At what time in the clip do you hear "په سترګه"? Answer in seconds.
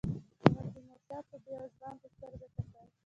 2.01-2.47